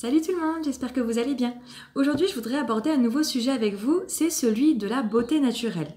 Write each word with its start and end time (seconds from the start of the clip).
Salut 0.00 0.22
tout 0.22 0.30
le 0.30 0.38
monde, 0.40 0.62
j'espère 0.62 0.92
que 0.92 1.00
vous 1.00 1.18
allez 1.18 1.34
bien. 1.34 1.54
Aujourd'hui, 1.96 2.28
je 2.28 2.34
voudrais 2.36 2.58
aborder 2.58 2.88
un 2.90 2.98
nouveau 2.98 3.24
sujet 3.24 3.50
avec 3.50 3.74
vous, 3.74 4.02
c'est 4.06 4.30
celui 4.30 4.76
de 4.76 4.86
la 4.86 5.02
beauté 5.02 5.40
naturelle. 5.40 5.92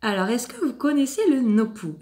Alors, 0.00 0.28
est-ce 0.28 0.46
que 0.46 0.64
vous 0.64 0.72
connaissez 0.72 1.22
le 1.28 1.40
Nopu? 1.40 1.94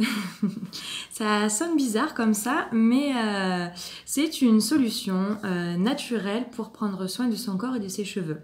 Ça 1.10 1.48
sonne 1.48 1.76
bizarre 1.76 2.12
comme 2.12 2.34
ça, 2.34 2.68
mais 2.72 3.14
euh, 3.16 3.66
c'est 4.04 4.42
une 4.42 4.60
solution 4.60 5.38
euh, 5.44 5.78
naturelle 5.78 6.44
pour 6.50 6.72
prendre 6.72 7.06
soin 7.06 7.28
de 7.28 7.36
son 7.36 7.56
corps 7.56 7.76
et 7.76 7.80
de 7.80 7.88
ses 7.88 8.04
cheveux. 8.04 8.42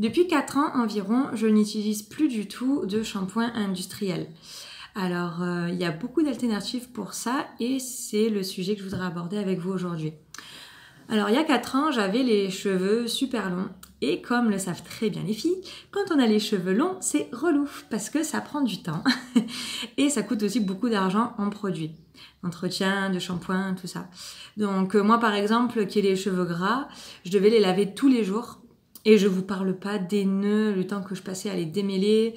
Depuis 0.00 0.26
4 0.26 0.56
ans 0.56 0.74
environ, 0.74 1.26
je 1.34 1.46
n'utilise 1.46 2.02
plus 2.02 2.26
du 2.26 2.48
tout 2.48 2.84
de 2.84 3.04
shampoing 3.04 3.52
industriel. 3.54 4.26
Alors, 4.96 5.40
euh, 5.44 5.68
il 5.68 5.76
y 5.76 5.84
a 5.84 5.92
beaucoup 5.92 6.22
d'alternatives 6.22 6.90
pour 6.90 7.14
ça 7.14 7.46
et 7.60 7.78
c'est 7.78 8.28
le 8.28 8.42
sujet 8.42 8.74
que 8.74 8.80
je 8.80 8.88
voudrais 8.88 9.06
aborder 9.06 9.38
avec 9.38 9.60
vous 9.60 9.70
aujourd'hui. 9.70 10.14
Alors 11.10 11.28
il 11.28 11.34
y 11.34 11.38
a 11.38 11.44
4 11.44 11.74
ans, 11.74 11.90
j'avais 11.90 12.22
les 12.22 12.50
cheveux 12.50 13.08
super 13.08 13.50
longs. 13.50 13.68
Et 14.00 14.22
comme 14.22 14.48
le 14.48 14.58
savent 14.58 14.84
très 14.84 15.10
bien 15.10 15.22
les 15.26 15.34
filles, 15.34 15.60
quand 15.90 16.14
on 16.14 16.20
a 16.20 16.26
les 16.26 16.38
cheveux 16.38 16.72
longs, 16.72 16.96
c'est 17.00 17.28
relou 17.32 17.68
parce 17.90 18.10
que 18.10 18.22
ça 18.22 18.40
prend 18.40 18.60
du 18.60 18.80
temps. 18.80 19.02
et 19.98 20.08
ça 20.08 20.22
coûte 20.22 20.44
aussi 20.44 20.60
beaucoup 20.60 20.88
d'argent 20.88 21.34
en 21.36 21.50
produits. 21.50 21.96
Entretien, 22.44 23.10
de 23.10 23.18
shampoing, 23.18 23.74
tout 23.74 23.88
ça. 23.88 24.08
Donc 24.56 24.94
euh, 24.94 25.02
moi 25.02 25.18
par 25.18 25.34
exemple, 25.34 25.84
qui 25.86 25.98
ai 25.98 26.02
les 26.02 26.14
cheveux 26.14 26.44
gras, 26.44 26.86
je 27.24 27.32
devais 27.32 27.50
les 27.50 27.60
laver 27.60 27.92
tous 27.92 28.08
les 28.08 28.22
jours. 28.22 28.60
Et 29.04 29.18
je 29.18 29.26
vous 29.26 29.42
parle 29.42 29.76
pas 29.76 29.98
des 29.98 30.24
nœuds, 30.24 30.74
le 30.74 30.86
temps 30.86 31.02
que 31.02 31.16
je 31.16 31.22
passais 31.22 31.50
à 31.50 31.54
les 31.54 31.64
démêler, 31.64 32.34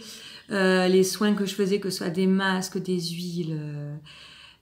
euh, 0.49 0.87
les 0.87 1.03
soins 1.03 1.35
que 1.35 1.45
je 1.45 1.53
faisais, 1.53 1.79
que 1.79 1.91
ce 1.91 1.99
soit 1.99 2.09
des 2.09 2.25
masques, 2.25 2.81
des 2.81 2.99
huiles, 2.99 3.57
euh, 3.59 3.95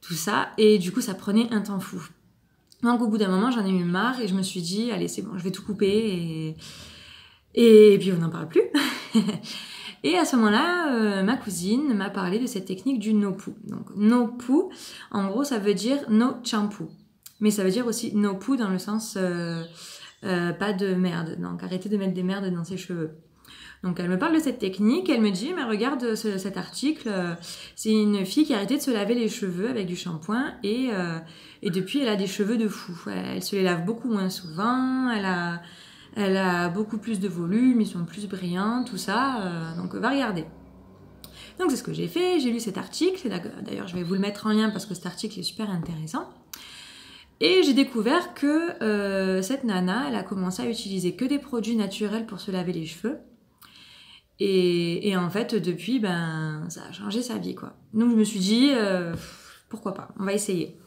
tout 0.02 0.16
ça. 0.16 0.50
Et 0.58 0.80
du 0.80 0.92
coup, 0.92 1.00
ça 1.00 1.14
prenait 1.14 1.48
un 1.54 1.62
temps 1.62 1.80
fou. 1.80 2.02
Donc 2.84 3.02
au 3.02 3.08
bout 3.08 3.18
d'un 3.18 3.30
moment, 3.30 3.52
j'en 3.52 3.66
ai 3.66 3.70
eu 3.70 3.84
marre 3.84 4.20
et 4.22 4.28
je 4.28 4.34
me 4.34 4.42
suis 4.42 4.62
dit, 4.62 4.92
allez, 4.92 5.08
c'est 5.08 5.22
bon, 5.22 5.38
je 5.38 5.44
vais 5.44 5.52
tout 5.52 5.64
couper 5.64 6.56
et, 7.56 7.94
et 7.94 7.98
puis 8.00 8.12
on 8.12 8.18
n'en 8.18 8.30
parle 8.30 8.48
plus. 8.48 8.64
et 10.04 10.18
à 10.18 10.26
ce 10.26 10.36
moment-là, 10.38 10.96
euh, 10.96 11.24
ma 11.24 11.38
cousine 11.38 11.94
m'a 11.94 12.10
parlé 12.10 12.40
de 12.40 12.48
cette 12.48 12.66
technique 12.66 13.00
du 13.00 13.14
no-poo. 13.14 13.54
Donc 13.66 13.96
no-poo, 13.96 14.72
en 15.12 15.28
gros, 15.28 15.44
ça 15.44 15.60
veut 15.60 15.74
dire 15.74 16.00
no 16.10 16.36
shampoo. 16.44 16.90
Mais 17.40 17.52
ça 17.52 17.64
veut 17.64 17.72
dire 17.72 17.88
aussi 17.88 18.16
no-poo 18.16 18.56
dans 18.56 18.70
le 18.70 18.80
sens 18.80 19.16
euh, 19.18 19.64
euh, 20.24 20.54
pas 20.54 20.74
de 20.74 20.94
merde. 20.94 21.40
Donc 21.40 21.64
arrêtez 21.64 21.90
de 21.90 21.98
mettre 21.98 22.14
des 22.14 22.24
merdes 22.24 22.52
dans 22.54 22.64
ses 22.64 22.78
cheveux. 22.78 23.12
Donc 23.84 24.00
elle 24.00 24.10
me 24.10 24.20
parle 24.20 24.36
de 24.36 24.40
cette 24.40 24.60
technique, 24.60 25.10
elle 25.10 25.22
me 25.22 25.32
dit 25.32 25.54
mais 25.56 25.64
regarde 25.64 26.14
cet 26.14 26.56
article, 26.56 27.08
euh, 27.08 27.34
c'est 27.76 27.92
une 27.92 28.26
fille 28.26 28.46
qui 28.46 28.54
a 28.54 28.58
arrêté 28.58 28.78
de 28.78 28.82
se 28.82 28.92
laver 28.92 29.16
les 29.16 29.28
cheveux 29.28 29.70
avec 29.70 29.88
du 29.88 29.96
shampoing 29.96 30.54
et, 30.62 30.90
euh, 30.92 31.18
et 31.64 31.72
depuis 31.72 32.00
elle 32.00 32.10
a 32.10 32.16
des 32.16 32.28
cheveux 32.28 32.58
de 32.58 32.68
fou. 32.68 32.94
Elle, 33.10 33.42
se 33.42 33.56
les 33.56 33.64
lave 33.64 33.84
beaucoup 33.84 34.08
moins 34.08 34.30
souvent, 34.30 35.10
elle 35.10 35.26
a, 35.26 35.64
elle 36.16 36.38
a 36.38 36.70
beaucoup 36.70 37.00
plus 37.00 37.20
de 37.20 37.28
volume, 37.28 37.82
ils 37.82 37.88
sont 37.88 38.06
plus 38.06 38.28
brillants, 38.28 38.84
tout 38.84 38.98
ça, 38.98 39.42
euh, 39.42 39.76
donc 39.78 39.96
va 39.96 40.12
regarder. 40.12 40.46
Donc 41.60 41.72
c'est 41.72 41.78
ce 41.78 41.84
que 41.84 41.94
j'ai 41.94 42.08
fait, 42.08 42.40
j'ai 42.40 42.52
lu 42.52 42.60
cet 42.60 42.78
article, 42.78 43.30
d'ailleurs 43.66 43.88
je 43.88 43.96
vais 43.96 44.04
vous 44.04 44.14
le 44.14 44.20
mettre 44.20 44.46
en 44.46 44.52
lien 44.52 44.70
parce 44.70 44.86
que 44.86 44.94
cet 44.94 45.08
article 45.08 45.40
est 45.40 45.44
super 45.44 45.72
intéressant. 45.72 46.30
Et 47.40 47.64
j'ai 47.64 47.74
découvert 47.74 48.36
que 48.36 49.42
cette 49.42 49.64
nana, 49.64 50.06
elle 50.08 50.16
a 50.16 50.22
commencé 50.22 50.62
à 50.62 50.70
utiliser 50.70 51.16
que 51.16 51.26
des 51.26 51.40
produits 51.40 51.76
naturels 51.76 52.28
pour 52.28 52.40
se 52.40 52.52
laver 52.52 52.74
les 52.74 52.86
cheveux. 52.86 53.18
Et, 54.44 55.16
en 55.16 55.30
fait, 55.30 55.54
depuis, 55.54 56.00
ben, 56.00 56.66
ça 56.70 56.82
a 56.90 56.92
changé 56.92 57.22
sa 57.22 57.38
vie, 57.38 57.54
quoi. 57.54 57.74
Donc 57.94 58.10
je 58.10 58.16
me 58.16 58.24
suis 58.24 58.40
dit, 58.40 58.72
euh, 58.74 59.14
pourquoi 59.70 59.94
pas, 59.94 60.08
on 60.20 60.26
va 60.26 60.34
essayer. 60.34 60.80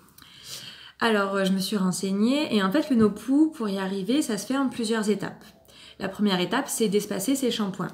Alors, 0.98 1.36
euh, 1.36 1.44
je 1.44 1.52
me 1.52 1.60
suis 1.60 1.76
renseignée 1.76 2.52
et 2.52 2.64
en 2.64 2.72
fait, 2.72 2.90
le 2.90 2.96
no-poo, 2.96 3.52
pour 3.54 3.68
y 3.68 3.78
arriver, 3.78 4.22
ça 4.22 4.38
se 4.38 4.46
fait 4.46 4.56
en 4.56 4.68
plusieurs 4.68 5.08
étapes. 5.08 5.44
La 6.00 6.08
première 6.08 6.40
étape, 6.40 6.66
c'est 6.66 6.88
d'espacer 6.88 7.36
ses 7.36 7.52
shampoings. 7.52 7.92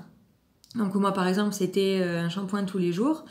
Donc 0.76 0.94
moi, 0.94 1.12
par 1.12 1.26
exemple, 1.28 1.52
c'était 1.52 2.00
euh, 2.00 2.22
un 2.22 2.30
shampoing 2.30 2.64
tous 2.64 2.78
les 2.78 2.94
jours. 2.94 3.26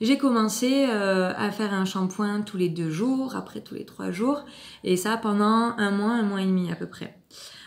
J'ai 0.00 0.18
commencé 0.18 0.84
à 0.84 1.50
faire 1.52 1.72
un 1.72 1.84
shampoing 1.84 2.40
tous 2.40 2.56
les 2.56 2.68
deux 2.68 2.90
jours, 2.90 3.36
après 3.36 3.60
tous 3.60 3.76
les 3.76 3.84
trois 3.84 4.10
jours, 4.10 4.44
et 4.82 4.96
ça 4.96 5.16
pendant 5.16 5.76
un 5.78 5.92
mois, 5.92 6.10
un 6.10 6.22
mois 6.24 6.42
et 6.42 6.44
demi 6.44 6.72
à 6.72 6.74
peu 6.74 6.88
près. 6.88 7.16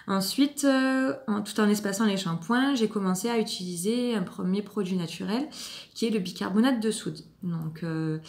Ensuite, 0.07 0.65
euh, 0.65 1.13
tout 1.27 1.59
en 1.59 1.67
espaçant 1.67 2.05
les 2.05 2.17
shampoings, 2.17 2.75
j'ai 2.75 2.87
commencé 2.87 3.27
à 3.27 3.39
utiliser 3.39 4.13
un 4.13 4.21
premier 4.21 4.61
produit 4.61 4.95
naturel 4.95 5.47
qui 5.95 6.05
est 6.05 6.11
le 6.11 6.19
bicarbonate 6.19 6.79
de 6.79 6.91
soude. 6.91 7.19
Donc, 7.41 7.81
euh, 7.83 8.19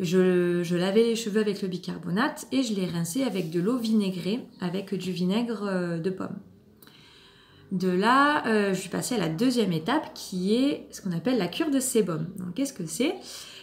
je, 0.00 0.74
lavais 0.74 1.04
les 1.04 1.16
cheveux 1.16 1.40
avec 1.40 1.62
le 1.62 1.68
bicarbonate 1.68 2.46
et 2.50 2.64
je 2.64 2.74
les 2.74 2.86
rinçais 2.86 3.22
avec 3.22 3.50
de 3.50 3.60
l'eau 3.60 3.78
vinaigrée 3.78 4.40
avec 4.60 4.92
du 4.92 5.12
vinaigre 5.12 5.62
euh, 5.68 5.98
de 5.98 6.10
pomme. 6.10 6.38
De 7.70 7.88
là, 7.88 8.72
je 8.72 8.80
suis 8.80 8.88
passée 8.88 9.14
à 9.14 9.18
la 9.18 9.28
deuxième 9.28 9.72
étape 9.72 10.12
qui 10.12 10.56
est 10.56 10.88
ce 10.90 11.00
qu'on 11.00 11.12
appelle 11.12 11.38
la 11.38 11.46
cure 11.46 11.70
de 11.70 11.78
sébum. 11.78 12.26
Donc, 12.36 12.54
qu'est-ce 12.54 12.72
que 12.72 12.84
c'est? 12.84 13.14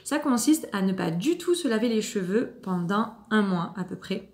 Ça 0.06 0.18
consiste 0.18 0.70
à 0.72 0.82
ne 0.82 0.94
pas 0.94 1.12
du 1.12 1.38
tout 1.38 1.56
se 1.56 1.68
laver 1.68 1.90
les 1.90 2.02
cheveux 2.02 2.54
pendant 2.62 3.16
un 3.32 3.42
mois 3.42 3.74
à 3.76 3.84
peu 3.84 3.98
près 3.98 4.30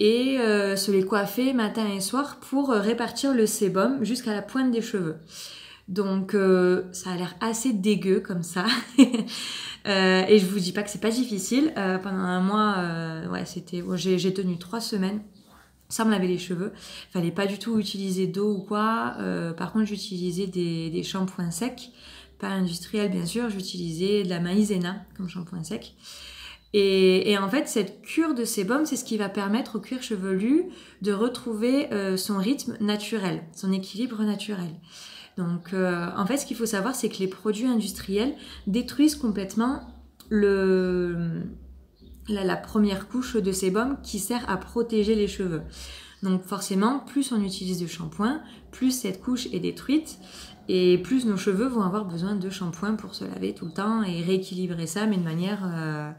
et 0.00 0.38
euh, 0.38 0.76
se 0.76 0.90
les 0.90 1.04
coiffer 1.04 1.52
matin 1.52 1.86
et 1.88 2.00
soir 2.00 2.38
pour 2.40 2.70
euh, 2.70 2.80
répartir 2.80 3.34
le 3.34 3.46
sébum 3.46 4.04
jusqu'à 4.04 4.32
la 4.32 4.42
pointe 4.42 4.70
des 4.70 4.82
cheveux. 4.82 5.16
Donc 5.88 6.34
euh, 6.34 6.84
ça 6.92 7.10
a 7.10 7.16
l'air 7.16 7.34
assez 7.40 7.72
dégueu 7.72 8.20
comme 8.20 8.42
ça. 8.42 8.66
et 8.98 10.38
je 10.38 10.46
vous 10.46 10.58
dis 10.58 10.72
pas 10.72 10.82
que 10.82 10.90
c'est 10.90 11.00
pas 11.00 11.10
difficile. 11.10 11.72
pendant 12.02 12.18
un 12.18 12.40
mois, 12.40 12.76
ouais, 13.30 13.46
c'était, 13.46 13.82
j'ai 13.96 14.34
tenu 14.34 14.58
trois 14.58 14.80
semaines 14.80 15.22
sans 15.88 16.04
me 16.04 16.10
laver 16.10 16.28
les 16.28 16.36
cheveux. 16.36 16.72
Fallait 17.10 17.30
pas 17.30 17.46
du 17.46 17.58
tout 17.58 17.78
utiliser 17.78 18.26
d'eau 18.26 18.52
ou 18.52 18.58
quoi. 18.58 19.16
par 19.56 19.72
contre, 19.72 19.86
j'utilisais 19.86 20.46
des, 20.46 20.90
des 20.90 21.02
shampoings 21.02 21.50
secs, 21.50 21.90
pas 22.38 22.48
industriels 22.48 23.10
bien 23.10 23.24
sûr. 23.24 23.48
J'utilisais 23.48 24.24
de 24.24 24.28
la 24.28 24.40
maïzena 24.40 25.06
comme 25.16 25.30
shampoing 25.30 25.64
sec. 25.64 25.94
Et, 26.74 27.36
en 27.38 27.48
fait, 27.48 27.66
cette 27.66 28.02
cure 28.02 28.34
de 28.34 28.44
sébum, 28.44 28.84
c'est 28.84 28.96
ce 28.96 29.04
qui 29.04 29.16
va 29.16 29.30
permettre 29.30 29.76
au 29.76 29.80
cuir 29.80 30.02
chevelu 30.02 30.64
de 31.00 31.12
retrouver 31.12 31.92
euh, 31.92 32.16
son 32.18 32.36
rythme 32.36 32.76
naturel, 32.80 33.42
son 33.54 33.72
équilibre 33.72 34.22
naturel. 34.22 34.74
Donc, 35.38 35.72
euh, 35.72 36.08
en 36.16 36.26
fait, 36.26 36.36
ce 36.36 36.44
qu'il 36.44 36.56
faut 36.56 36.66
savoir, 36.66 36.94
c'est 36.94 37.08
que 37.08 37.18
les 37.18 37.28
produits 37.28 37.66
industriels 37.66 38.34
détruisent 38.66 39.14
complètement 39.14 39.80
la, 40.30 41.16
première 42.56 43.08
couche 43.08 43.36
de 43.36 43.52
sébum 43.52 43.96
qui 44.02 44.18
sert 44.18 44.48
à 44.50 44.58
protéger 44.58 45.14
les 45.14 45.28
cheveux. 45.28 45.62
Donc, 46.22 46.42
forcément, 46.42 46.98
plus 46.98 47.32
on 47.32 47.42
utilise 47.42 47.80
de 47.80 47.86
shampoing, 47.86 48.42
plus 48.72 48.90
cette 48.90 49.22
couche 49.22 49.46
est 49.52 49.60
détruite 49.60 50.18
et 50.68 50.98
plus 50.98 51.24
nos 51.24 51.38
cheveux 51.38 51.68
vont 51.68 51.82
avoir 51.82 52.04
besoin 52.04 52.34
de 52.34 52.50
shampoing 52.50 52.96
pour 52.96 53.14
se 53.14 53.24
laver 53.24 53.54
tout 53.54 53.64
le 53.64 53.72
temps 53.72 54.02
et 54.02 54.20
rééquilibrer 54.22 54.86
ça, 54.86 55.06
mais 55.06 55.16
de 55.16 55.22
manière 55.22 55.60
euh, 55.64 56.10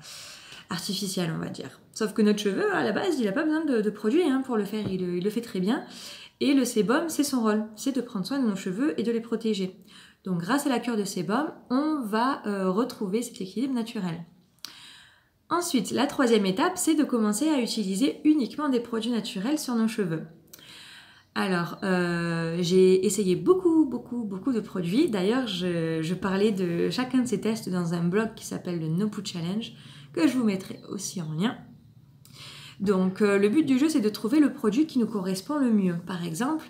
artificielle, 0.69 1.31
on 1.35 1.39
va 1.39 1.49
dire. 1.49 1.79
Sauf 1.93 2.13
que 2.13 2.21
notre 2.21 2.39
cheveu, 2.39 2.73
à 2.73 2.83
la 2.83 2.91
base, 2.91 3.19
il 3.19 3.25
n'a 3.25 3.31
pas 3.31 3.43
besoin 3.43 3.65
de, 3.65 3.89
produits 3.89 4.23
hein, 4.23 4.41
pour 4.45 4.57
le 4.57 4.65
faire, 4.65 4.87
il, 4.89 5.21
le 5.21 5.29
fait 5.29 5.41
très 5.41 5.59
bien. 5.59 5.83
Et 6.39 6.53
le 6.53 6.63
sébum, 6.63 7.09
c'est 7.09 7.23
son 7.23 7.41
rôle, 7.41 7.65
c'est 7.75 7.95
de 7.95 8.01
prendre 8.01 8.25
soin 8.25 8.39
de 8.39 8.47
nos 8.47 8.55
cheveux 8.55 8.99
et 8.99 9.03
de 9.03 9.11
les 9.11 9.19
protéger. 9.19 9.75
Donc 10.23 10.39
grâce 10.39 10.65
à 10.65 10.69
la 10.69 10.79
cure 10.79 10.97
de 10.97 11.03
sébum, 11.03 11.51
on 11.69 12.01
va 12.01 12.41
euh, 12.45 12.69
retrouver 12.69 13.21
cet 13.21 13.41
équilibre 13.41 13.73
naturel. 13.73 14.25
Ensuite, 15.49 15.91
la 15.91 16.05
troisième 16.05 16.45
étape, 16.45 16.77
c'est 16.77 16.95
de 16.95 17.03
commencer 17.03 17.49
à 17.49 17.59
utiliser 17.59 18.21
uniquement 18.23 18.69
des 18.69 18.79
produits 18.79 19.11
naturels 19.11 19.57
sur 19.57 19.75
nos 19.75 19.87
cheveux. 19.87 20.27
Alors, 21.35 21.77
euh, 21.83 22.57
j'ai 22.59 23.05
essayé 23.05 23.35
beaucoup, 23.35 23.85
beaucoup, 23.85 24.23
beaucoup 24.23 24.51
de 24.51 24.59
produits. 24.59 25.09
D'ailleurs, 25.09 25.47
je, 25.47 26.13
parlais 26.13 26.51
de 26.51 26.89
chacun 26.89 27.19
de 27.19 27.27
ces 27.27 27.39
tests 27.39 27.69
dans 27.69 27.93
un 27.93 28.03
blog 28.03 28.33
qui 28.35 28.45
s'appelle 28.45 28.79
le 28.79 28.87
No 28.87 29.07
Poo 29.07 29.21
Challenge 29.23 29.71
que 30.13 30.27
je 30.27 30.37
vous 30.37 30.43
mettrai 30.43 30.79
aussi 30.89 31.21
en 31.21 31.31
lien. 31.33 31.57
Donc 32.79 33.21
euh, 33.21 33.37
le 33.37 33.49
but 33.49 33.63
du 33.63 33.77
jeu 33.77 33.89
c'est 33.89 33.99
de 33.99 34.09
trouver 34.09 34.39
le 34.39 34.53
produit 34.53 34.87
qui 34.87 34.99
nous 34.99 35.05
correspond 35.05 35.57
le 35.57 35.71
mieux. 35.71 35.97
Par 36.07 36.25
exemple, 36.25 36.65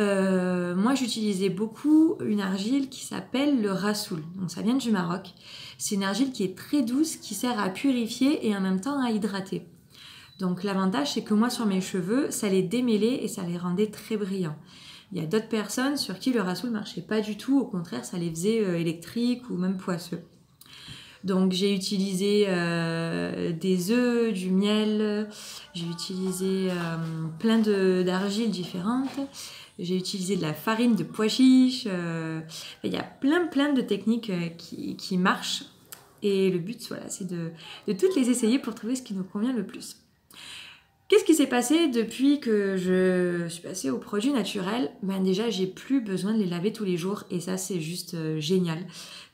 euh, 0.00 0.74
moi 0.74 0.94
j'utilisais 0.94 1.48
beaucoup 1.48 2.16
une 2.24 2.40
argile 2.40 2.88
qui 2.88 3.04
s'appelle 3.04 3.62
le 3.62 3.70
rassoul. 3.70 4.22
Donc 4.36 4.50
ça 4.50 4.62
vient 4.62 4.74
du 4.74 4.90
Maroc. 4.90 5.32
C'est 5.78 5.94
une 5.94 6.02
argile 6.02 6.32
qui 6.32 6.42
est 6.42 6.56
très 6.56 6.82
douce, 6.82 7.16
qui 7.16 7.34
sert 7.34 7.58
à 7.60 7.70
purifier 7.70 8.46
et 8.46 8.56
en 8.56 8.60
même 8.60 8.80
temps 8.80 9.00
à 9.00 9.10
hydrater. 9.10 9.66
Donc 10.38 10.64
l'avantage 10.64 11.12
c'est 11.14 11.22
que 11.22 11.34
moi 11.34 11.50
sur 11.50 11.66
mes 11.66 11.80
cheveux, 11.80 12.30
ça 12.30 12.48
les 12.48 12.62
démêlait 12.62 13.22
et 13.22 13.28
ça 13.28 13.42
les 13.42 13.56
rendait 13.56 13.90
très 13.90 14.16
brillants. 14.16 14.56
Il 15.12 15.18
y 15.18 15.24
a 15.24 15.26
d'autres 15.26 15.48
personnes 15.48 15.96
sur 15.96 16.18
qui 16.18 16.32
le 16.32 16.40
rassoul 16.40 16.70
marchait 16.70 17.02
pas 17.02 17.20
du 17.20 17.36
tout, 17.36 17.60
au 17.60 17.64
contraire 17.66 18.04
ça 18.04 18.18
les 18.18 18.30
faisait 18.30 18.60
euh, 18.64 18.78
électriques 18.78 19.48
ou 19.48 19.56
même 19.56 19.76
poisseux. 19.76 20.20
Donc 21.22 21.52
j'ai 21.52 21.72
utilisé 21.72 22.46
euh, 22.48 23.52
des 23.52 23.92
œufs, 23.92 24.32
du 24.32 24.50
miel, 24.50 25.28
j'ai 25.72 25.86
utilisé 25.86 26.68
euh, 26.70 26.96
plein 27.38 27.58
d'argiles 27.58 28.50
différentes, 28.50 29.20
j'ai 29.78 29.96
utilisé 29.96 30.36
de 30.36 30.42
la 30.42 30.52
farine 30.52 30.96
de 30.96 31.04
pois 31.04 31.28
chiche. 31.28 31.86
Il 32.82 32.92
y 32.92 32.96
a 32.96 33.04
plein 33.04 33.46
plein 33.46 33.72
de 33.72 33.80
techniques 33.80 34.32
qui, 34.58 34.96
qui, 34.96 35.16
marchent 35.16 35.64
et 36.22 36.50
le 36.50 36.58
but 36.58 36.84
voilà, 36.88 37.08
c'est 37.08 37.26
de, 37.26 37.52
de 37.86 37.92
toutes 37.92 38.16
les 38.16 38.28
essayer 38.28 38.58
pour 38.58 38.74
trouver 38.74 38.96
ce 38.96 39.02
qui 39.02 39.14
nous 39.14 39.24
convient 39.24 39.52
le 39.52 39.64
plus. 39.64 40.03
Qu'est-ce 41.08 41.24
qui 41.24 41.34
s'est 41.34 41.46
passé 41.46 41.88
depuis 41.88 42.40
que 42.40 42.78
je 42.78 43.46
suis 43.48 43.62
passée 43.62 43.90
aux 43.90 43.98
produits 43.98 44.32
naturels? 44.32 44.90
Ben 45.02 45.22
déjà, 45.22 45.50
j'ai 45.50 45.66
plus 45.66 46.00
besoin 46.00 46.32
de 46.32 46.38
les 46.38 46.46
laver 46.46 46.72
tous 46.72 46.84
les 46.84 46.96
jours 46.96 47.24
et 47.30 47.40
ça 47.40 47.58
c'est 47.58 47.78
juste 47.78 48.14
euh, 48.14 48.40
génial 48.40 48.78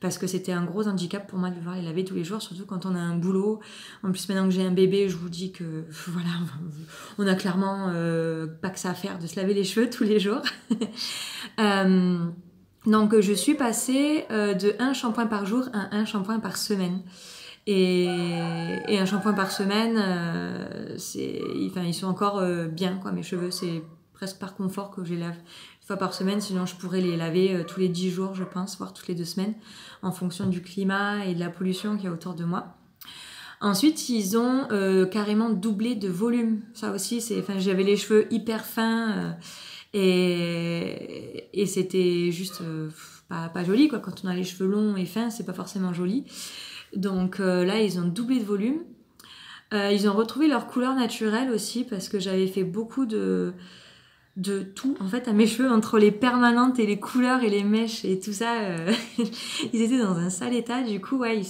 parce 0.00 0.18
que 0.18 0.26
c'était 0.26 0.50
un 0.50 0.64
gros 0.64 0.88
handicap 0.88 1.28
pour 1.28 1.38
moi 1.38 1.50
de 1.50 1.54
devoir 1.54 1.76
les 1.76 1.82
laver 1.82 2.04
tous 2.04 2.16
les 2.16 2.24
jours, 2.24 2.42
surtout 2.42 2.66
quand 2.66 2.86
on 2.86 2.96
a 2.96 2.98
un 2.98 3.16
boulot. 3.16 3.60
En 4.02 4.10
plus 4.10 4.28
maintenant 4.28 4.46
que 4.46 4.50
j'ai 4.50 4.64
un 4.64 4.72
bébé, 4.72 5.08
je 5.08 5.16
vous 5.16 5.28
dis 5.28 5.52
que 5.52 5.84
voilà, 6.08 6.30
on 7.18 7.26
a 7.28 7.36
clairement 7.36 7.86
euh, 7.94 8.48
pas 8.48 8.70
que 8.70 8.80
ça 8.80 8.90
à 8.90 8.94
faire 8.94 9.20
de 9.20 9.28
se 9.28 9.36
laver 9.36 9.54
les 9.54 9.64
cheveux 9.64 9.88
tous 9.96 10.04
les 10.04 10.18
jours. 10.18 10.42
euh, 11.60 12.18
donc 12.84 13.20
je 13.20 13.32
suis 13.32 13.54
passée 13.54 14.26
de 14.28 14.74
un 14.80 14.92
shampoing 14.92 15.26
par 15.26 15.46
jour 15.46 15.68
à 15.72 15.94
un 15.94 16.04
shampoing 16.04 16.40
par 16.40 16.56
semaine. 16.56 17.00
Et, 17.66 18.08
un 18.98 19.06
shampoing 19.06 19.34
par 19.34 19.50
semaine, 19.50 19.96
euh, 19.98 20.94
c'est, 20.98 21.40
ils 21.54 21.94
sont 21.94 22.06
encore 22.06 22.38
euh, 22.38 22.66
bien, 22.66 22.96
quoi. 22.96 23.12
Mes 23.12 23.22
cheveux, 23.22 23.50
c'est 23.50 23.82
presque 24.12 24.38
par 24.38 24.54
confort 24.54 24.90
que 24.90 25.04
je 25.04 25.14
les 25.14 25.20
lave 25.20 25.36
une 25.36 25.86
fois 25.86 25.96
par 25.96 26.14
semaine. 26.14 26.40
Sinon, 26.40 26.66
je 26.66 26.74
pourrais 26.76 27.00
les 27.00 27.16
laver 27.16 27.54
euh, 27.54 27.64
tous 27.64 27.80
les 27.80 27.88
10 27.88 28.10
jours, 28.10 28.34
je 28.34 28.44
pense, 28.44 28.78
voire 28.78 28.92
toutes 28.92 29.08
les 29.08 29.14
deux 29.14 29.24
semaines, 29.24 29.54
en 30.02 30.12
fonction 30.12 30.46
du 30.46 30.62
climat 30.62 31.24
et 31.26 31.34
de 31.34 31.40
la 31.40 31.50
pollution 31.50 31.96
qu'il 31.96 32.06
y 32.06 32.08
a 32.08 32.12
autour 32.12 32.34
de 32.34 32.44
moi. 32.44 32.76
Ensuite, 33.62 34.08
ils 34.08 34.38
ont 34.38 34.68
carrément 35.12 35.50
doublé 35.50 35.94
de 35.94 36.08
volume. 36.08 36.62
Ça 36.72 36.92
aussi, 36.92 37.22
j'avais 37.58 37.82
les 37.82 37.98
cheveux 37.98 38.26
hyper 38.32 38.64
fins 38.64 39.36
et, 39.92 41.50
et 41.52 41.66
c'était 41.66 42.30
juste 42.30 42.62
pas, 43.28 43.50
pas 43.50 43.62
joli, 43.62 43.88
quoi. 43.88 43.98
Quand 43.98 44.24
on 44.24 44.28
a 44.28 44.34
les 44.34 44.44
cheveux 44.44 44.66
longs 44.66 44.96
et 44.96 45.04
fins, 45.04 45.28
c'est 45.28 45.44
pas 45.44 45.52
forcément 45.52 45.92
joli. 45.92 46.24
Donc 46.94 47.40
euh, 47.40 47.64
là, 47.64 47.80
ils 47.80 47.98
ont 47.98 48.04
doublé 48.04 48.38
de 48.38 48.44
volume. 48.44 48.80
Euh, 49.72 49.92
ils 49.92 50.08
ont 50.08 50.12
retrouvé 50.12 50.48
leur 50.48 50.66
couleur 50.66 50.94
naturelle 50.94 51.50
aussi 51.50 51.84
parce 51.84 52.08
que 52.08 52.18
j'avais 52.18 52.48
fait 52.48 52.64
beaucoup 52.64 53.06
de 53.06 53.52
de 54.36 54.62
tout 54.62 54.96
en 55.00 55.08
fait 55.08 55.28
à 55.28 55.32
mes 55.32 55.46
cheveux 55.46 55.70
entre 55.70 55.98
les 55.98 56.12
permanentes 56.12 56.78
et 56.78 56.86
les 56.86 56.98
couleurs 56.98 57.42
et 57.42 57.50
les 57.50 57.64
mèches 57.64 58.04
et 58.04 58.18
tout 58.18 58.32
ça 58.32 58.60
euh, 58.60 58.92
ils 59.72 59.82
étaient 59.82 59.98
dans 59.98 60.16
un 60.16 60.30
sale 60.30 60.54
état. 60.54 60.82
Du 60.82 61.00
coup 61.00 61.18
ouais 61.18 61.38
ils 61.38 61.46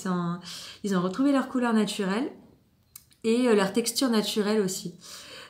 ils 0.85 0.97
ont 0.97 1.01
retrouvé 1.01 1.33
leur 1.33 1.49
couleur 1.49 1.73
naturelle 1.73 2.31
et 3.25 3.55
leur 3.55 3.73
texture 3.73 4.11
naturelle 4.11 4.61
aussi. 4.61 4.95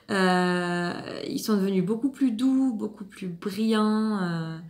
Ils 0.08 1.40
sont 1.40 1.56
devenus 1.56 1.84
beaucoup 1.84 2.10
plus 2.10 2.30
doux 2.30 2.72
beaucoup 2.72 3.04
plus 3.04 3.28
brillants 3.28 4.60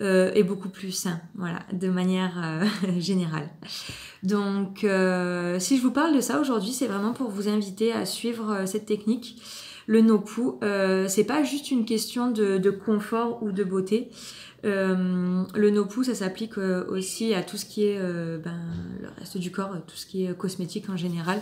et 0.00 0.42
beaucoup 0.42 0.68
plus 0.68 0.92
sains 0.92 1.20
voilà 1.34 1.60
de 1.72 1.88
manière 1.88 2.64
générale 2.98 3.48
donc 4.22 4.84
euh, 4.84 5.58
si 5.58 5.76
je 5.76 5.82
vous 5.82 5.92
parle 5.92 6.14
de 6.14 6.20
ça 6.20 6.40
aujourd'hui 6.40 6.72
c'est 6.72 6.86
vraiment 6.86 7.12
pour 7.12 7.30
vous 7.30 7.48
inviter 7.48 7.92
à 7.92 8.04
suivre 8.04 8.50
euh, 8.50 8.66
cette 8.66 8.86
technique 8.86 9.40
le 9.90 10.02
no-poo, 10.02 10.60
euh, 10.62 11.08
c'est 11.08 11.24
pas 11.24 11.42
juste 11.42 11.72
une 11.72 11.84
question 11.84 12.30
de, 12.30 12.58
de 12.58 12.70
confort 12.70 13.42
ou 13.42 13.50
de 13.50 13.64
beauté. 13.64 14.08
Euh, 14.64 15.42
le 15.52 15.70
no-poo, 15.70 16.04
ça 16.04 16.14
s'applique 16.14 16.58
euh, 16.58 16.84
aussi 16.88 17.34
à 17.34 17.42
tout 17.42 17.56
ce 17.56 17.64
qui 17.64 17.86
est 17.86 17.98
ben, 17.98 18.60
le 19.00 19.08
reste 19.18 19.38
du 19.38 19.50
corps, 19.50 19.72
tout 19.88 19.96
ce 19.96 20.06
qui 20.06 20.26
est 20.26 20.38
cosmétique 20.38 20.88
en 20.88 20.96
général. 20.96 21.40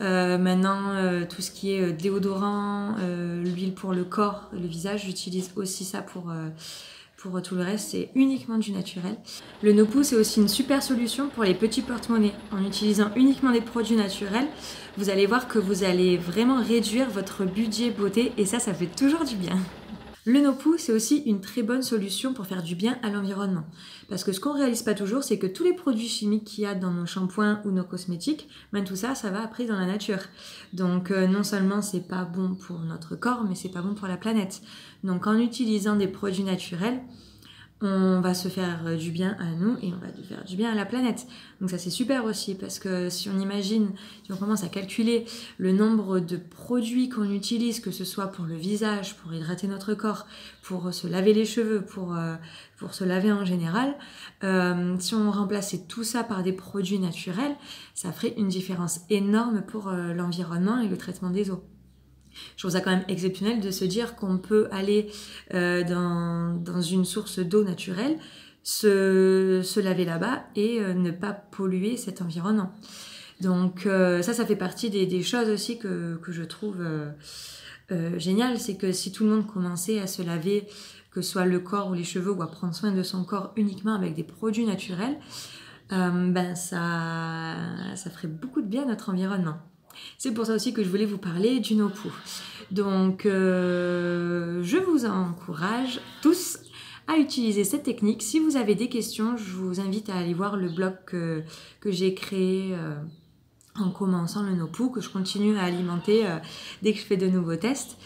Maintenant, 0.00 0.94
tout 1.28 1.42
ce 1.42 1.52
qui 1.52 1.70
est 1.70 1.92
déodorant, 1.92 2.96
l'huile 3.44 3.72
pour 3.72 3.92
le 3.92 4.02
corps, 4.02 4.48
le 4.52 4.66
visage, 4.66 5.04
j'utilise 5.04 5.52
aussi 5.54 5.84
ça 5.84 6.02
pour, 6.02 6.32
pour 7.22 7.40
tout 7.42 7.54
le 7.54 7.62
reste. 7.62 7.90
C'est 7.90 8.10
uniquement 8.14 8.58
du 8.58 8.72
naturel. 8.72 9.16
Le 9.62 9.72
no-poo, 9.72 10.02
c'est 10.02 10.16
aussi 10.16 10.40
une 10.40 10.48
super 10.48 10.82
solution 10.82 11.28
pour 11.28 11.44
les 11.44 11.54
petits 11.54 11.82
porte-monnaies. 11.82 12.34
En 12.50 12.64
utilisant 12.64 13.10
uniquement 13.16 13.52
des 13.52 13.60
produits 13.60 13.96
naturels, 13.96 14.48
vous 14.96 15.10
allez 15.10 15.26
voir 15.26 15.48
que 15.48 15.58
vous 15.58 15.84
allez 15.84 16.16
vraiment 16.16 16.62
réduire 16.62 17.08
votre 17.08 17.44
budget 17.44 17.90
beauté 17.90 18.32
et 18.36 18.46
ça, 18.46 18.58
ça 18.58 18.74
fait 18.74 18.86
toujours 18.86 19.24
du 19.24 19.36
bien. 19.36 19.58
Le 20.24 20.40
no-poo, 20.40 20.76
c'est 20.78 20.92
aussi 20.92 21.16
une 21.26 21.40
très 21.40 21.64
bonne 21.64 21.82
solution 21.82 22.32
pour 22.32 22.46
faire 22.46 22.62
du 22.62 22.76
bien 22.76 22.96
à 23.02 23.10
l'environnement. 23.10 23.64
Parce 24.08 24.22
que 24.22 24.30
ce 24.30 24.38
qu'on 24.38 24.52
réalise 24.52 24.82
pas 24.82 24.94
toujours, 24.94 25.24
c'est 25.24 25.36
que 25.36 25.48
tous 25.48 25.64
les 25.64 25.72
produits 25.72 26.06
chimiques 26.06 26.44
qu'il 26.44 26.62
y 26.62 26.66
a 26.66 26.76
dans 26.76 26.92
nos 26.92 27.06
shampoings 27.06 27.60
ou 27.64 27.72
nos 27.72 27.82
cosmétiques, 27.82 28.48
ben 28.72 28.84
tout 28.84 28.94
ça, 28.94 29.16
ça 29.16 29.32
va 29.32 29.42
après 29.42 29.64
dans 29.64 29.76
la 29.76 29.86
nature. 29.86 30.20
Donc 30.74 31.10
euh, 31.10 31.26
non 31.26 31.42
seulement 31.42 31.82
c'est 31.82 32.06
pas 32.06 32.24
bon 32.24 32.54
pour 32.54 32.78
notre 32.80 33.16
corps, 33.16 33.42
mais 33.42 33.56
c'est 33.56 33.68
pas 33.68 33.82
bon 33.82 33.94
pour 33.94 34.06
la 34.06 34.16
planète. 34.16 34.62
Donc 35.02 35.26
en 35.26 35.36
utilisant 35.36 35.96
des 35.96 36.06
produits 36.06 36.44
naturels, 36.44 37.00
on 37.82 38.20
va 38.20 38.32
se 38.34 38.48
faire 38.48 38.96
du 38.96 39.10
bien 39.10 39.36
à 39.38 39.50
nous 39.50 39.76
et 39.82 39.92
on 39.92 39.98
va 39.98 40.12
faire 40.26 40.44
du 40.44 40.56
bien 40.56 40.70
à 40.70 40.74
la 40.74 40.86
planète. 40.86 41.26
Donc 41.60 41.70
ça 41.70 41.78
c'est 41.78 41.90
super 41.90 42.24
aussi 42.24 42.54
parce 42.54 42.78
que 42.78 43.10
si 43.10 43.28
on 43.28 43.38
imagine, 43.38 43.90
si 44.24 44.32
on 44.32 44.36
commence 44.36 44.64
à 44.64 44.68
calculer 44.68 45.24
le 45.58 45.72
nombre 45.72 46.20
de 46.20 46.36
produits 46.36 47.08
qu'on 47.08 47.30
utilise, 47.30 47.80
que 47.80 47.90
ce 47.90 48.04
soit 48.04 48.28
pour 48.28 48.44
le 48.44 48.54
visage, 48.54 49.16
pour 49.16 49.32
hydrater 49.34 49.66
notre 49.66 49.94
corps, 49.94 50.26
pour 50.62 50.92
se 50.94 51.06
laver 51.06 51.34
les 51.34 51.44
cheveux, 51.44 51.82
pour, 51.82 52.16
euh, 52.16 52.36
pour 52.78 52.94
se 52.94 53.04
laver 53.04 53.32
en 53.32 53.44
général, 53.44 53.94
euh, 54.44 54.96
si 54.98 55.14
on 55.14 55.30
remplaçait 55.30 55.84
tout 55.88 56.04
ça 56.04 56.24
par 56.24 56.42
des 56.42 56.52
produits 56.52 56.98
naturels, 56.98 57.56
ça 57.94 58.12
ferait 58.12 58.34
une 58.36 58.48
différence 58.48 59.00
énorme 59.10 59.62
pour 59.62 59.88
euh, 59.88 60.12
l'environnement 60.14 60.80
et 60.80 60.88
le 60.88 60.96
traitement 60.96 61.30
des 61.30 61.50
eaux. 61.50 61.62
Je 62.56 62.62
trouve 62.62 62.70
ça 62.70 62.80
quand 62.80 62.90
même 62.90 63.04
exceptionnel 63.08 63.60
de 63.60 63.70
se 63.70 63.84
dire 63.84 64.16
qu'on 64.16 64.38
peut 64.38 64.68
aller 64.70 65.10
euh, 65.54 65.84
dans, 65.84 66.80
une 66.80 67.04
source 67.04 67.38
d'eau 67.38 67.64
naturelle, 67.64 68.18
se, 68.62 69.80
laver 69.80 70.04
là-bas 70.04 70.44
et 70.56 70.80
euh, 70.80 70.94
ne 70.94 71.10
pas 71.10 71.32
polluer 71.32 71.96
cet 71.96 72.22
environnement. 72.22 72.72
Donc 73.42 73.86
euh, 73.86 74.22
ça, 74.22 74.32
ça 74.32 74.46
fait 74.46 74.56
partie 74.56 74.88
des, 74.88 75.22
choses 75.22 75.48
aussi 75.48 75.78
que, 75.78 76.20
je 76.28 76.42
trouve 76.44 76.76
euh, 76.80 77.10
euh, 77.90 78.18
génial, 78.18 78.58
c'est 78.58 78.76
que 78.76 78.92
si 78.92 79.10
tout 79.10 79.24
le 79.24 79.30
monde 79.30 79.46
commençait 79.48 79.98
à 79.98 80.06
se 80.06 80.22
laver, 80.22 80.68
que 81.10 81.22
ce 81.22 81.32
soit 81.32 81.44
le 81.44 81.58
corps 81.58 81.90
ou 81.90 81.94
les 81.94 82.04
cheveux, 82.04 82.30
ou 82.30 82.40
à 82.42 82.50
prendre 82.50 82.72
soin 82.72 82.92
de 82.92 83.02
son 83.02 83.24
corps 83.24 83.52
uniquement 83.56 83.94
avec 83.94 84.14
des 84.14 84.22
produits 84.22 84.64
naturels, 84.64 85.18
ben 85.90 86.54
ça, 86.54 87.56
ça 87.96 88.10
ferait 88.10 88.28
beaucoup 88.28 88.62
de 88.62 88.66
bien 88.66 88.84
à 88.84 88.86
notre 88.86 89.10
environnement. 89.10 89.56
C'est 90.18 90.32
pour 90.32 90.46
ça 90.46 90.54
aussi 90.54 90.72
que 90.72 90.82
je 90.82 90.88
voulais 90.88 91.06
vous 91.06 91.18
parler 91.18 91.60
du 91.60 91.74
no-poo. 91.74 92.10
Donc, 92.70 93.26
euh, 93.26 94.62
je 94.62 94.78
vous 94.78 95.04
encourage 95.04 96.00
tous 96.22 96.58
à 97.08 97.16
utiliser 97.18 97.64
cette 97.64 97.82
technique. 97.82 98.22
Si 98.22 98.38
vous 98.38 98.56
avez 98.56 98.74
des 98.74 98.88
questions, 98.88 99.36
je 99.36 99.50
vous 99.52 99.80
invite 99.80 100.08
à 100.08 100.16
aller 100.16 100.34
voir 100.34 100.56
le 100.56 100.68
blog 100.68 100.94
que, 101.06 101.42
que 101.80 101.90
j'ai 101.90 102.14
créé. 102.14 102.74
Euh, 102.74 102.94
en 103.78 103.90
commençant 103.90 104.42
le 104.42 104.54
no-poo 104.54 104.90
que 104.90 105.00
je 105.00 105.08
continue 105.08 105.56
à 105.56 105.62
alimenter 105.62 106.26
euh, 106.26 106.38
dès 106.82 106.92
que 106.92 106.98
je 106.98 107.04
fais 107.04 107.16
de 107.16 107.26
nouveaux 107.26 107.56
tests. 107.56 107.96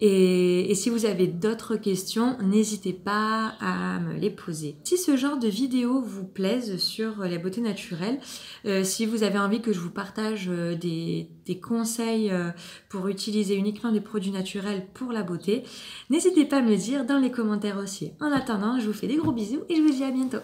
Et, 0.00 0.72
si 0.74 0.90
vous 0.90 1.06
avez 1.06 1.26
d'autres 1.26 1.76
questions, 1.76 2.36
n'hésitez 2.42 2.92
pas 2.92 3.54
à 3.60 3.98
me 3.98 4.14
les 4.14 4.30
poser. 4.30 4.76
Si 4.84 4.98
ce 4.98 5.16
genre 5.16 5.38
de 5.38 5.48
vidéo 5.48 6.02
vous 6.02 6.26
plaise 6.26 6.76
sur 6.76 7.18
la 7.18 7.38
beauté 7.38 7.60
naturelle, 7.60 8.20
euh, 8.66 8.84
si 8.84 9.06
vous 9.06 9.22
avez 9.22 9.38
envie 9.38 9.62
que 9.62 9.72
je 9.72 9.80
vous 9.80 9.90
partage 9.90 10.48
euh, 10.48 10.76
des, 10.76 11.30
conseils 11.62 12.32
pour 12.88 13.06
utiliser 13.08 13.54
uniquement 13.54 13.92
des 13.92 14.00
produits 14.00 14.32
naturels 14.32 14.86
pour 14.92 15.12
la 15.12 15.22
beauté, 15.22 15.62
n'hésitez 16.10 16.44
pas 16.44 16.58
à 16.58 16.62
me 16.62 16.70
le 16.70 16.76
dire 16.76 17.06
dans 17.06 17.18
les 17.18 17.30
commentaires 17.30 17.78
aussi. 17.78 18.12
En 18.20 18.32
attendant, 18.32 18.80
je 18.80 18.86
vous 18.86 18.92
fais 18.92 19.06
des 19.06 19.16
gros 19.16 19.32
bisous 19.32 19.62
et 19.68 19.76
je 19.76 19.80
vous 19.80 19.92
dis 19.92 20.04
à 20.04 20.10
bientôt. 20.10 20.38